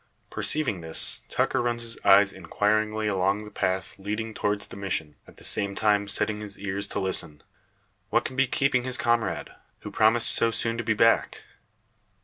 Perceiving 0.31 0.81
this, 0.81 1.21
Tucker 1.29 1.61
runs 1.61 1.83
his 1.83 1.99
eyes 2.03 2.33
inquiringly 2.33 3.05
along 3.05 3.45
the 3.45 3.51
path 3.51 3.99
leading 3.99 4.33
towards 4.33 4.65
the 4.65 4.75
mission, 4.75 5.15
at 5.27 5.37
the 5.37 5.43
same 5.43 5.75
time 5.75 6.07
setting 6.07 6.39
his 6.39 6.57
ears 6.57 6.87
to 6.87 6.99
listen. 6.99 7.43
What 8.09 8.25
can 8.25 8.35
be 8.35 8.47
keeping 8.47 8.83
his 8.83 8.97
comrade, 8.97 9.51
who 9.81 9.91
promised 9.91 10.31
so 10.31 10.49
soon 10.49 10.75
to 10.79 10.83
be 10.83 10.95
back? 10.95 11.43